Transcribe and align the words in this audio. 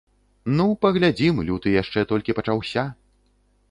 Ну, 0.57 0.65
паглядзім, 0.85 1.43
люты 1.51 1.77
яшчэ 1.81 2.07
толькі 2.15 2.39
пачаўся. 2.41 2.91